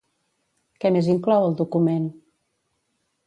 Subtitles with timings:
[0.85, 2.09] Què més inclou el document?